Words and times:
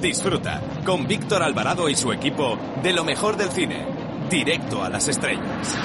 Disfruta 0.00 0.60
con 0.84 1.06
Víctor 1.06 1.42
Alvarado 1.42 1.88
y 1.88 1.94
su 1.94 2.12
equipo 2.12 2.56
de 2.82 2.92
lo 2.92 3.04
mejor 3.04 3.36
del 3.36 3.50
cine. 3.50 3.86
Directo 4.30 4.82
a 4.82 4.88
las 4.88 5.08
estrellas. 5.08 5.76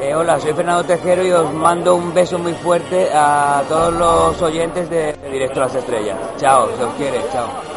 Eh, 0.00 0.14
hola, 0.14 0.38
soy 0.38 0.52
Fernando 0.52 0.84
Tejero 0.84 1.26
y 1.26 1.32
os 1.32 1.52
mando 1.52 1.96
un 1.96 2.14
beso 2.14 2.38
muy 2.38 2.52
fuerte 2.54 3.08
a 3.12 3.64
todos 3.68 3.92
los 3.94 4.40
oyentes 4.42 4.88
de, 4.88 5.16
Directo 5.30 5.60
a 5.60 5.64
las 5.64 5.74
Estrellas. 5.74 6.16
Chao, 6.36 6.68
se 6.76 6.84
os 6.84 6.94
quiere, 6.94 7.20
chao. 7.32 7.75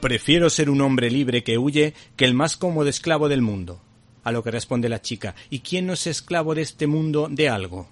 Prefiero 0.00 0.48
ser 0.48 0.70
un 0.70 0.80
hombre 0.80 1.10
libre 1.10 1.44
que 1.44 1.58
huye 1.58 1.92
que 2.16 2.24
el 2.24 2.32
más 2.32 2.56
cómodo 2.56 2.88
esclavo 2.88 3.28
del 3.28 3.42
mundo. 3.42 3.82
A 4.24 4.32
lo 4.32 4.42
que 4.42 4.50
responde 4.50 4.88
la 4.88 5.02
chica, 5.02 5.34
¿y 5.50 5.60
quién 5.60 5.86
no 5.86 5.92
es 5.92 6.06
esclavo 6.06 6.54
de 6.54 6.62
este 6.62 6.86
mundo 6.86 7.28
de 7.30 7.50
algo? 7.50 7.86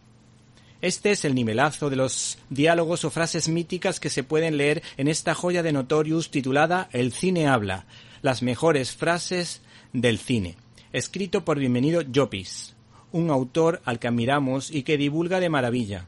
Este 0.81 1.11
es 1.11 1.27
el 1.27 1.34
nivelazo 1.34 1.91
de 1.91 1.97
los 1.97 2.39
diálogos 2.48 3.05
o 3.05 3.11
frases 3.11 3.50
míticas 3.50 4.00
que 4.00 4.09
se 4.09 4.25
pueden 4.25 4.56
leer 4.56 4.83
en 4.97 5.09
esta 5.09 5.34
joya 5.34 5.62
de 5.62 5.73
Notorious 5.73 6.31
titulada 6.31 6.89
El 6.92 7.12
cine 7.12 7.47
habla, 7.47 7.84
las 8.22 8.43
mejores 8.43 8.97
frases 8.97 9.61
del 9.93 10.19
cine, 10.19 10.56
escrito 10.95 11.45
por 11.45 11.59
Bienvenido 11.59 12.00
Llopis, 12.00 12.75
un 13.12 13.28
autor 13.28 13.83
al 13.84 13.98
que 13.98 14.09
admiramos 14.09 14.70
y 14.70 14.83
que 14.83 14.97
divulga 14.97 15.41
de 15.41 15.50
maravilla, 15.50 16.06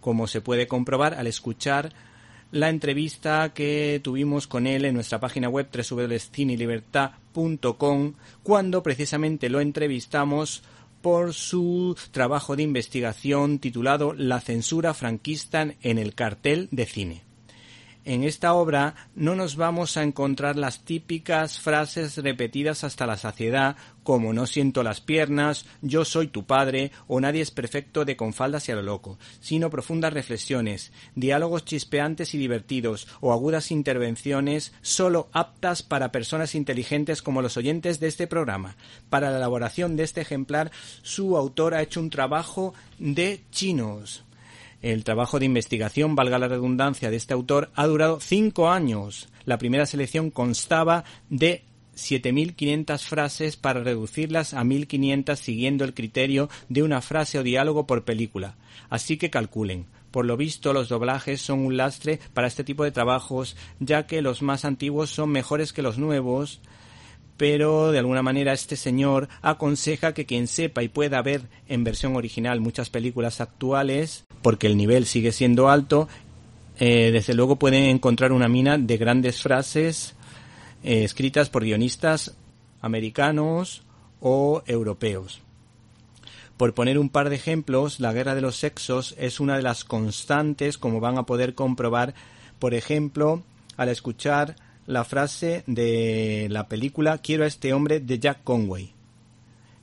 como 0.00 0.26
se 0.26 0.40
puede 0.40 0.66
comprobar 0.66 1.14
al 1.14 1.28
escuchar 1.28 1.92
la 2.50 2.70
entrevista 2.70 3.52
que 3.52 4.00
tuvimos 4.02 4.46
con 4.46 4.66
él 4.66 4.84
en 4.84 4.94
nuestra 4.94 5.20
página 5.20 5.48
web 5.48 5.68
www.cinelibertad.com 5.72 8.14
cuando 8.42 8.82
precisamente 8.82 9.48
lo 9.48 9.60
entrevistamos 9.60 10.64
por 11.02 11.34
su 11.34 11.96
trabajo 12.10 12.56
de 12.56 12.64
investigación 12.64 13.58
titulado 13.58 14.14
La 14.14 14.40
censura 14.40 14.94
franquista 14.94 15.74
en 15.82 15.98
el 15.98 16.14
cartel 16.14 16.68
de 16.70 16.86
cine. 16.86 17.27
En 18.08 18.24
esta 18.24 18.54
obra 18.54 18.94
no 19.14 19.34
nos 19.34 19.56
vamos 19.56 19.98
a 19.98 20.02
encontrar 20.02 20.56
las 20.56 20.82
típicas 20.82 21.60
frases 21.60 22.16
repetidas 22.16 22.82
hasta 22.82 23.06
la 23.06 23.18
saciedad 23.18 23.76
como 24.02 24.32
no 24.32 24.46
siento 24.46 24.82
las 24.82 25.02
piernas, 25.02 25.66
yo 25.82 26.06
soy 26.06 26.28
tu 26.28 26.46
padre 26.46 26.90
o 27.06 27.20
nadie 27.20 27.42
es 27.42 27.50
perfecto 27.50 28.06
de 28.06 28.16
con 28.16 28.32
faldas 28.32 28.66
y 28.66 28.72
a 28.72 28.76
lo 28.76 28.80
loco, 28.80 29.18
sino 29.40 29.68
profundas 29.68 30.14
reflexiones, 30.14 30.90
diálogos 31.16 31.66
chispeantes 31.66 32.32
y 32.32 32.38
divertidos 32.38 33.08
o 33.20 33.34
agudas 33.34 33.70
intervenciones 33.70 34.72
solo 34.80 35.28
aptas 35.32 35.82
para 35.82 36.10
personas 36.10 36.54
inteligentes 36.54 37.20
como 37.20 37.42
los 37.42 37.58
oyentes 37.58 38.00
de 38.00 38.06
este 38.06 38.26
programa. 38.26 38.76
Para 39.10 39.30
la 39.30 39.36
elaboración 39.36 39.96
de 39.96 40.04
este 40.04 40.22
ejemplar, 40.22 40.72
su 41.02 41.36
autor 41.36 41.74
ha 41.74 41.82
hecho 41.82 42.00
un 42.00 42.08
trabajo 42.08 42.72
de 42.98 43.42
chinos. 43.50 44.24
El 44.80 45.02
trabajo 45.02 45.38
de 45.38 45.46
investigación, 45.46 46.14
valga 46.14 46.38
la 46.38 46.48
redundancia, 46.48 47.10
de 47.10 47.16
este 47.16 47.34
autor 47.34 47.70
ha 47.74 47.86
durado 47.86 48.20
cinco 48.20 48.70
años. 48.70 49.28
La 49.44 49.58
primera 49.58 49.86
selección 49.86 50.30
constaba 50.30 51.04
de 51.30 51.64
7.500 51.96 52.98
frases 53.00 53.56
para 53.56 53.82
reducirlas 53.82 54.54
a 54.54 54.62
1.500 54.62 55.36
siguiendo 55.36 55.84
el 55.84 55.94
criterio 55.94 56.48
de 56.68 56.84
una 56.84 57.00
frase 57.00 57.38
o 57.38 57.42
diálogo 57.42 57.86
por 57.86 58.04
película. 58.04 58.56
Así 58.88 59.16
que 59.16 59.30
calculen. 59.30 59.86
Por 60.12 60.24
lo 60.24 60.36
visto, 60.36 60.72
los 60.72 60.88
doblajes 60.88 61.42
son 61.42 61.58
un 61.58 61.76
lastre 61.76 62.20
para 62.32 62.46
este 62.46 62.64
tipo 62.64 62.84
de 62.84 62.92
trabajos, 62.92 63.56
ya 63.80 64.06
que 64.06 64.22
los 64.22 64.42
más 64.42 64.64
antiguos 64.64 65.10
son 65.10 65.30
mejores 65.30 65.72
que 65.72 65.82
los 65.82 65.98
nuevos, 65.98 66.60
pero 67.38 67.92
de 67.92 68.00
alguna 68.00 68.22
manera 68.22 68.52
este 68.52 68.76
señor 68.76 69.28
aconseja 69.40 70.12
que 70.12 70.26
quien 70.26 70.48
sepa 70.48 70.82
y 70.82 70.88
pueda 70.88 71.22
ver 71.22 71.42
en 71.68 71.84
versión 71.84 72.16
original 72.16 72.60
muchas 72.60 72.90
películas 72.90 73.40
actuales, 73.40 74.26
porque 74.42 74.66
el 74.66 74.76
nivel 74.76 75.06
sigue 75.06 75.32
siendo 75.32 75.70
alto, 75.70 76.08
eh, 76.78 77.10
desde 77.12 77.34
luego 77.34 77.56
pueden 77.56 77.84
encontrar 77.84 78.32
una 78.32 78.48
mina 78.48 78.76
de 78.76 78.96
grandes 78.98 79.40
frases 79.40 80.14
eh, 80.82 81.04
escritas 81.04 81.48
por 81.48 81.64
guionistas 81.64 82.34
americanos 82.80 83.82
o 84.20 84.62
europeos. 84.66 85.40
Por 86.56 86.74
poner 86.74 86.98
un 86.98 87.08
par 87.08 87.30
de 87.30 87.36
ejemplos, 87.36 88.00
la 88.00 88.12
guerra 88.12 88.34
de 88.34 88.40
los 88.40 88.56
sexos 88.56 89.14
es 89.16 89.38
una 89.38 89.56
de 89.56 89.62
las 89.62 89.84
constantes, 89.84 90.76
como 90.76 90.98
van 90.98 91.16
a 91.16 91.22
poder 91.24 91.54
comprobar, 91.54 92.14
por 92.58 92.74
ejemplo, 92.74 93.44
al 93.76 93.88
escuchar 93.90 94.56
la 94.88 95.04
frase 95.04 95.64
de 95.66 96.48
la 96.50 96.66
película 96.66 97.18
Quiero 97.18 97.44
a 97.44 97.46
este 97.46 97.74
hombre 97.74 98.00
de 98.00 98.18
Jack 98.18 98.42
Conway, 98.42 98.94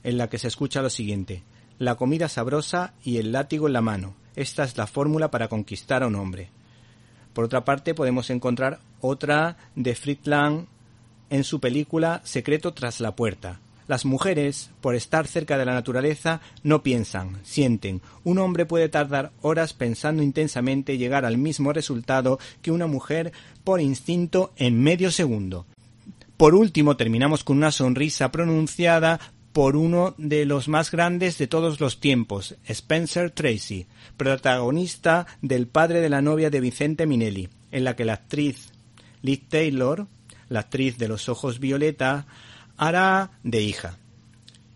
en 0.02 0.18
la 0.18 0.28
que 0.28 0.38
se 0.38 0.48
escucha 0.48 0.82
lo 0.82 0.90
siguiente, 0.90 1.44
la 1.78 1.94
comida 1.94 2.28
sabrosa 2.28 2.92
y 3.04 3.18
el 3.18 3.30
látigo 3.30 3.68
en 3.68 3.72
la 3.74 3.82
mano. 3.82 4.16
Esta 4.34 4.64
es 4.64 4.76
la 4.76 4.88
fórmula 4.88 5.30
para 5.30 5.46
conquistar 5.46 6.02
a 6.02 6.08
un 6.08 6.16
hombre. 6.16 6.50
Por 7.34 7.44
otra 7.44 7.64
parte, 7.64 7.94
podemos 7.94 8.30
encontrar 8.30 8.80
otra 9.00 9.56
de 9.76 9.94
Friedland 9.94 10.66
en 11.30 11.44
su 11.44 11.60
película 11.60 12.20
Secreto 12.24 12.74
tras 12.74 12.98
la 12.98 13.14
puerta. 13.14 13.60
Las 13.88 14.04
mujeres, 14.04 14.70
por 14.80 14.94
estar 14.94 15.26
cerca 15.26 15.56
de 15.56 15.64
la 15.64 15.74
naturaleza, 15.74 16.40
no 16.62 16.82
piensan, 16.82 17.38
sienten. 17.44 18.02
Un 18.24 18.38
hombre 18.38 18.66
puede 18.66 18.88
tardar 18.88 19.32
horas 19.42 19.74
pensando 19.74 20.22
intensamente 20.22 20.94
y 20.94 20.98
llegar 20.98 21.24
al 21.24 21.38
mismo 21.38 21.72
resultado 21.72 22.38
que 22.62 22.72
una 22.72 22.86
mujer 22.86 23.32
por 23.62 23.80
instinto 23.80 24.52
en 24.56 24.82
medio 24.82 25.10
segundo. 25.10 25.66
Por 26.36 26.54
último, 26.54 26.96
terminamos 26.96 27.44
con 27.44 27.56
una 27.56 27.70
sonrisa 27.70 28.30
pronunciada 28.32 29.20
por 29.52 29.76
uno 29.76 30.14
de 30.18 30.44
los 30.44 30.68
más 30.68 30.90
grandes 30.90 31.38
de 31.38 31.46
todos 31.46 31.80
los 31.80 31.98
tiempos, 31.98 32.56
Spencer 32.66 33.30
Tracy, 33.30 33.86
protagonista 34.18 35.26
del 35.40 35.66
padre 35.66 36.02
de 36.02 36.10
la 36.10 36.20
novia 36.20 36.50
de 36.50 36.60
Vicente 36.60 37.06
Minelli, 37.06 37.48
en 37.72 37.84
la 37.84 37.96
que 37.96 38.04
la 38.04 38.12
actriz 38.14 38.72
Liz 39.22 39.48
Taylor, 39.48 40.08
la 40.50 40.60
actriz 40.60 40.98
de 40.98 41.08
los 41.08 41.30
ojos 41.30 41.58
violeta, 41.58 42.26
hará 42.76 43.30
de 43.42 43.62
hija. 43.62 43.98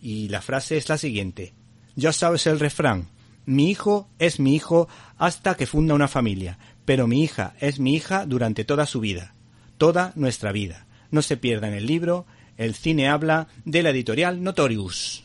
Y 0.01 0.29
la 0.29 0.41
frase 0.41 0.77
es 0.77 0.89
la 0.89 0.99
siguiente. 0.99 1.53
Ya 1.97 2.13
sabes 2.13 2.47
el 2.47 2.61
refrán. 2.61 3.09
Mi 3.47 3.71
hijo 3.71 4.09
es 4.19 4.39
mi 4.39 4.55
hijo 4.55 4.89
hasta 5.19 5.57
que 5.57 5.67
funda 5.67 5.95
una 5.95 6.09
familia, 6.09 6.59
pero 6.85 7.07
mi 7.07 7.23
hija 7.23 7.55
es 7.61 7.79
mi 7.79 7.95
hija 7.95 8.27
durante 8.27 8.65
toda 8.65 8.87
su 8.87 9.01
vida, 9.01 9.35
toda 9.79 10.13
nuestra 10.15 10.53
vida. 10.53 10.87
No 11.11 11.23
se 11.23 11.37
pierda 11.37 11.69
en 11.69 11.75
el 11.75 11.87
libro 11.87 12.27
El 12.57 12.75
cine 12.75 13.09
habla 13.09 13.49
de 13.65 13.83
la 13.83 13.91
editorial 13.91 14.43
Notorious. 14.43 15.25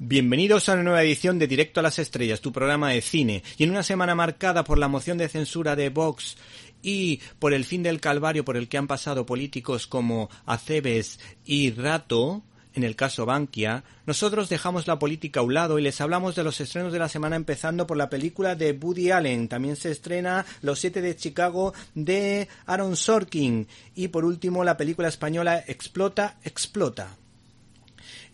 Bienvenidos 0.00 0.68
a 0.68 0.72
una 0.72 0.82
nueva 0.82 1.04
edición 1.04 1.38
de 1.38 1.46
Directo 1.46 1.78
a 1.78 1.82
las 1.84 2.00
Estrellas, 2.00 2.40
tu 2.40 2.50
programa 2.50 2.90
de 2.90 3.00
cine, 3.00 3.44
y 3.56 3.62
en 3.62 3.70
una 3.70 3.84
semana 3.84 4.16
marcada 4.16 4.64
por 4.64 4.76
la 4.76 4.88
moción 4.88 5.18
de 5.18 5.28
censura 5.28 5.76
de 5.76 5.88
Vox 5.88 6.36
y 6.82 7.20
por 7.38 7.54
el 7.54 7.64
fin 7.64 7.84
del 7.84 8.00
calvario 8.00 8.44
por 8.44 8.56
el 8.56 8.68
que 8.68 8.76
han 8.76 8.88
pasado 8.88 9.24
políticos 9.24 9.86
como 9.86 10.30
Acebes 10.46 11.20
y 11.44 11.70
Rato, 11.70 12.42
en 12.74 12.82
el 12.82 12.96
caso 12.96 13.24
Bankia, 13.24 13.84
nosotros 14.04 14.48
dejamos 14.48 14.88
la 14.88 14.98
política 14.98 15.38
a 15.38 15.44
un 15.44 15.54
lado 15.54 15.78
y 15.78 15.82
les 15.82 16.00
hablamos 16.00 16.34
de 16.34 16.42
los 16.42 16.60
estrenos 16.60 16.92
de 16.92 16.98
la 16.98 17.08
semana 17.08 17.36
empezando 17.36 17.86
por 17.86 17.96
la 17.96 18.10
película 18.10 18.56
de 18.56 18.72
Woody 18.72 19.12
Allen. 19.12 19.46
También 19.46 19.76
se 19.76 19.92
estrena 19.92 20.44
Los 20.60 20.80
siete 20.80 21.02
de 21.02 21.14
Chicago 21.14 21.72
de 21.94 22.48
Aaron 22.66 22.96
Sorkin. 22.96 23.68
Y 23.94 24.08
por 24.08 24.24
último 24.24 24.64
la 24.64 24.76
película 24.76 25.06
española 25.06 25.62
Explota, 25.68 26.36
Explota. 26.42 27.16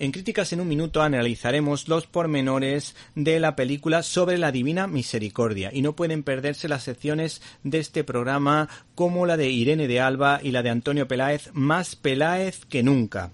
En 0.01 0.13
Críticas 0.13 0.51
en 0.55 0.63
un 0.63 0.69
Minuto 0.69 1.03
analizaremos 1.03 1.87
los 1.87 2.07
pormenores 2.07 2.97
de 3.15 3.39
la 3.39 3.55
película 3.55 4.03
sobre 4.03 4.39
la 4.39 4.51
Divina 4.51 4.87
Misericordia 4.87 5.69
y 5.75 5.83
no 5.83 5.95
pueden 5.95 6.23
perderse 6.23 6.69
las 6.69 6.85
secciones 6.85 7.43
de 7.65 7.81
este 7.81 8.03
programa 8.03 8.71
como 8.95 9.27
la 9.27 9.37
de 9.37 9.51
Irene 9.51 9.89
de 9.89 10.01
Alba 10.01 10.41
y 10.43 10.53
la 10.53 10.63
de 10.63 10.71
Antonio 10.71 11.07
Peláez, 11.07 11.51
más 11.53 11.97
Peláez 11.97 12.65
que 12.65 12.83
nunca. 12.83 13.31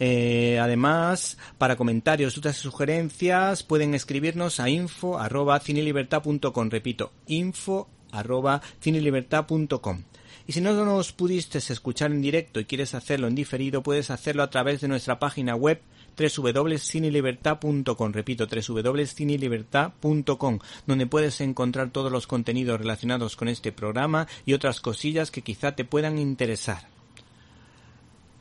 Eh, 0.00 0.58
además, 0.58 1.36
para 1.58 1.76
comentarios, 1.76 2.34
dudas 2.34 2.56
y 2.56 2.62
sugerencias, 2.62 3.62
pueden 3.62 3.94
escribirnos 3.94 4.60
a 4.60 4.70
info 4.70 5.18
arroba 5.18 5.60
cinelibertad.com. 5.60 6.70
Repito, 6.70 7.12
info 7.26 7.90
arroba 8.10 8.62
cinelibertad.com. 8.80 10.02
Y 10.46 10.52
si 10.52 10.60
no 10.60 10.74
nos 10.84 11.12
pudiste 11.12 11.56
escuchar 11.58 12.10
en 12.10 12.20
directo 12.20 12.60
y 12.60 12.66
quieres 12.66 12.94
hacerlo 12.94 13.28
en 13.28 13.34
diferido, 13.34 13.82
puedes 13.82 14.10
hacerlo 14.10 14.42
a 14.42 14.50
través 14.50 14.82
de 14.82 14.88
nuestra 14.88 15.18
página 15.18 15.56
web 15.56 15.80
www.cinelibertad.com, 16.16 18.12
repito, 18.12 18.46
www.cinelibertad.com, 18.46 20.58
donde 20.86 21.06
puedes 21.06 21.40
encontrar 21.40 21.88
todos 21.90 22.12
los 22.12 22.26
contenidos 22.26 22.78
relacionados 22.78 23.36
con 23.36 23.48
este 23.48 23.72
programa 23.72 24.28
y 24.44 24.52
otras 24.52 24.80
cosillas 24.80 25.30
que 25.30 25.40
quizá 25.42 25.74
te 25.74 25.86
puedan 25.86 26.18
interesar. 26.18 26.92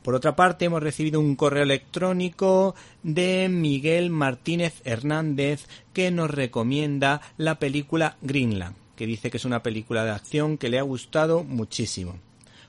Por 0.03 0.15
otra 0.15 0.35
parte, 0.35 0.65
hemos 0.65 0.83
recibido 0.83 1.21
un 1.21 1.37
correo 1.37 1.63
electrónico 1.63 2.75
de 3.03 3.47
Miguel 3.49 4.09
Martínez 4.09 4.81
Hernández 4.83 5.67
que 5.93 6.11
nos 6.11 6.29
recomienda 6.29 7.21
la 7.37 7.57
película 7.57 8.17
Greenland, 8.21 8.75
que 9.03 9.07
dice 9.07 9.29
que 9.29 9.35
es 9.35 9.43
una 9.43 9.61
película 9.61 10.05
de 10.05 10.11
acción 10.11 10.57
que 10.57 10.69
le 10.69 10.79
ha 10.79 10.81
gustado 10.81 11.43
muchísimo. 11.43 12.21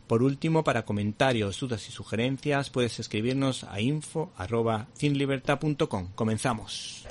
Por 0.09 0.25
último, 0.25 0.65
para 0.65 0.85
comentarios, 0.85 1.61
dudas 1.61 1.89
y 1.89 1.93
sugerencias, 1.93 2.71
puedes 2.71 2.99
escribirnos 2.99 3.63
a 3.63 3.81
info.cinlibertad.com. 3.81 6.09
Comenzamos. 6.17 7.07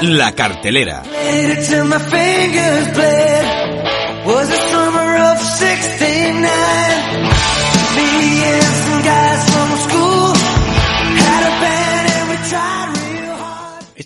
La 0.00 0.34
cartelera. 0.34 1.02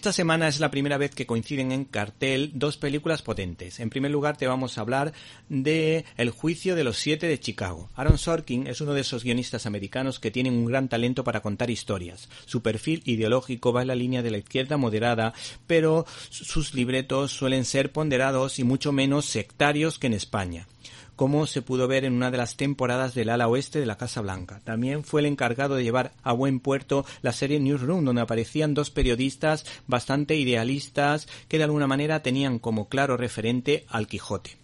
Esta 0.04 0.12
semana 0.12 0.48
es 0.48 0.60
la 0.60 0.70
primera 0.70 0.98
vez 0.98 1.14
que 1.14 1.24
coinciden 1.24 1.72
en 1.72 1.86
cartel 1.86 2.50
dos 2.52 2.76
películas 2.76 3.22
potentes. 3.22 3.80
En 3.80 3.88
primer 3.88 4.10
lugar 4.10 4.36
te 4.36 4.46
vamos 4.46 4.76
a 4.76 4.82
hablar 4.82 5.14
de 5.48 6.04
El 6.18 6.28
juicio 6.28 6.76
de 6.76 6.84
los 6.84 6.98
siete 6.98 7.26
de 7.26 7.40
Chicago. 7.40 7.88
Aaron 7.94 8.18
Sorkin 8.18 8.66
es 8.66 8.82
uno 8.82 8.92
de 8.92 9.00
esos 9.00 9.24
guionistas 9.24 9.64
americanos 9.64 10.20
que 10.20 10.30
tienen 10.30 10.58
un 10.58 10.66
gran 10.66 10.90
talento 10.90 11.24
para 11.24 11.40
contar 11.40 11.70
historias. 11.70 12.28
Su 12.44 12.60
perfil 12.60 13.00
ideológico 13.06 13.72
va 13.72 13.80
en 13.80 13.88
la 13.88 13.94
línea 13.94 14.20
de 14.20 14.30
la 14.30 14.36
izquierda 14.36 14.76
moderada, 14.76 15.32
pero 15.66 16.04
sus 16.28 16.74
libretos 16.74 17.32
suelen 17.32 17.64
ser 17.64 17.90
ponderados 17.90 18.58
y 18.58 18.64
mucho 18.64 18.92
menos 18.92 19.24
sectarios 19.24 19.98
que 19.98 20.08
en 20.08 20.12
España 20.12 20.68
como 21.16 21.46
se 21.46 21.62
pudo 21.62 21.88
ver 21.88 22.04
en 22.04 22.14
una 22.14 22.30
de 22.30 22.38
las 22.38 22.56
temporadas 22.56 23.14
del 23.14 23.28
ala 23.28 23.48
oeste 23.48 23.80
de 23.80 23.86
la 23.86 23.96
Casa 23.96 24.20
Blanca. 24.20 24.60
También 24.64 25.04
fue 25.04 25.20
el 25.20 25.26
encargado 25.26 25.74
de 25.74 25.84
llevar 25.84 26.12
a 26.22 26.32
buen 26.32 26.60
puerto 26.60 27.04
la 27.22 27.32
serie 27.32 27.60
Newsroom, 27.60 28.04
donde 28.04 28.22
aparecían 28.22 28.74
dos 28.74 28.90
periodistas 28.90 29.64
bastante 29.86 30.36
idealistas 30.36 31.28
que 31.48 31.58
de 31.58 31.64
alguna 31.64 31.86
manera 31.86 32.22
tenían 32.22 32.58
como 32.58 32.88
claro 32.88 33.16
referente 33.16 33.84
al 33.88 34.06
Quijote. 34.06 34.56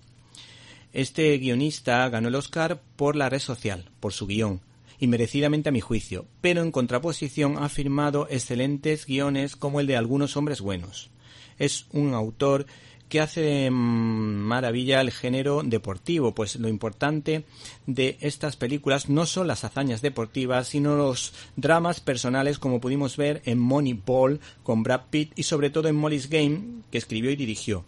Este 0.92 1.38
guionista 1.38 2.08
ganó 2.08 2.28
el 2.28 2.34
Oscar 2.34 2.82
por 2.96 3.14
la 3.14 3.28
red 3.28 3.38
social, 3.38 3.90
por 4.00 4.12
su 4.12 4.26
guion, 4.26 4.60
y 4.98 5.06
merecidamente 5.06 5.68
a 5.68 5.72
mi 5.72 5.80
juicio, 5.80 6.26
pero 6.40 6.62
en 6.62 6.72
contraposición 6.72 7.56
ha 7.58 7.68
firmado 7.68 8.26
excelentes 8.28 9.06
guiones 9.06 9.56
como 9.56 9.80
el 9.80 9.86
de 9.86 9.96
algunos 9.96 10.36
hombres 10.36 10.60
buenos. 10.60 11.10
Es 11.58 11.86
un 11.92 12.12
autor 12.12 12.66
que 13.10 13.20
hace 13.20 13.70
mm, 13.70 13.74
maravilla 13.74 15.02
el 15.02 15.10
género 15.10 15.62
deportivo, 15.62 16.34
pues 16.34 16.56
lo 16.56 16.68
importante 16.68 17.44
de 17.86 18.16
estas 18.20 18.56
películas 18.56 19.10
no 19.10 19.26
son 19.26 19.48
las 19.48 19.64
hazañas 19.64 20.00
deportivas, 20.00 20.68
sino 20.68 20.96
los 20.96 21.34
dramas 21.56 22.00
personales 22.00 22.58
como 22.58 22.80
pudimos 22.80 23.18
ver 23.18 23.42
en 23.44 23.58
Moneyball 23.58 24.40
con 24.62 24.82
Brad 24.82 25.02
Pitt 25.10 25.32
y 25.36 25.42
sobre 25.42 25.68
todo 25.68 25.88
en 25.88 25.96
Molly's 25.96 26.30
Game, 26.30 26.82
que 26.90 26.98
escribió 26.98 27.30
y 27.30 27.36
dirigió 27.36 27.84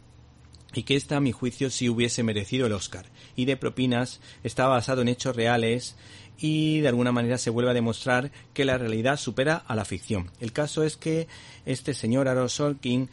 y 0.74 0.84
que 0.84 0.96
esta, 0.96 1.16
a 1.16 1.20
mi 1.20 1.32
juicio, 1.32 1.70
sí 1.70 1.88
hubiese 1.88 2.22
merecido 2.22 2.66
el 2.66 2.72
Oscar. 2.72 3.04
Y 3.36 3.44
de 3.44 3.56
propinas 3.56 4.20
está 4.42 4.66
basado 4.66 5.02
en 5.02 5.08
hechos 5.08 5.36
reales 5.36 5.96
y 6.38 6.80
de 6.80 6.88
alguna 6.88 7.12
manera 7.12 7.38
se 7.38 7.50
vuelve 7.50 7.70
a 7.70 7.74
demostrar 7.74 8.32
que 8.54 8.64
la 8.64 8.78
realidad 8.78 9.16
supera 9.16 9.56
a 9.56 9.76
la 9.76 9.84
ficción. 9.84 10.30
El 10.40 10.52
caso 10.52 10.82
es 10.82 10.96
que 10.96 11.28
este 11.66 11.94
señor 11.94 12.26
Aaron 12.26 12.48
Sorkin 12.48 13.10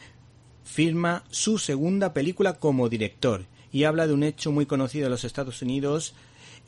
firma 0.64 1.24
su 1.30 1.58
segunda 1.58 2.12
película 2.12 2.54
como 2.54 2.88
director 2.88 3.44
y 3.72 3.84
habla 3.84 4.06
de 4.06 4.14
un 4.14 4.22
hecho 4.22 4.52
muy 4.52 4.66
conocido 4.66 5.06
en 5.06 5.12
los 5.12 5.24
Estados 5.24 5.62
Unidos 5.62 6.14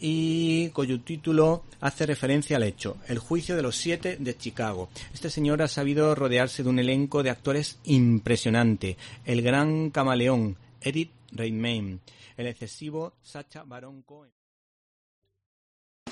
y 0.01 0.69
cuyo 0.71 1.01
título 1.01 1.63
hace 1.81 2.07
referencia 2.07 2.57
al 2.57 2.65
hecho, 2.65 2.97
El 3.07 3.19
juicio 3.19 3.55
de 3.55 3.63
los 3.63 3.77
siete 3.77 4.17
de 4.19 4.37
Chicago. 4.37 4.89
Este 5.15 5.31
señor 5.31 5.63
ha 5.63 5.69
sabido 5.69 6.15
rodearse 6.15 6.63
de 6.63 6.69
un 6.69 6.81
elenco 6.81 7.23
de 7.23 7.31
actores 7.31 7.79
impresionante. 7.85 8.97
El 9.25 9.43
gran 9.43 9.91
camaleón, 9.91 10.57
Edith 10.81 11.13
Redmayne, 11.31 12.01
el 12.37 12.49
excesivo 12.49 13.15
Sacha 13.23 13.63
Baron 13.63 14.03
Cohen. 14.03 14.33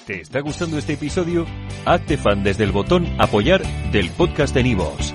¿Te 0.06 0.20
está 0.20 0.40
gustando 0.40 0.78
este 0.78 0.94
episodio? 0.94 1.46
Hazte 1.84 2.16
fan 2.16 2.42
desde 2.42 2.64
el 2.64 2.72
botón 2.72 3.06
apoyar 3.20 3.62
del 3.90 4.10
podcast 4.10 4.54
de 4.54 4.62
Nivos. 4.62 5.14